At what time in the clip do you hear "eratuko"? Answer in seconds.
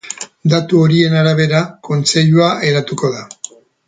2.71-3.13